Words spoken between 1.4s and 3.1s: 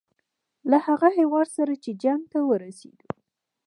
سره چې جنګ ته ورسېدو.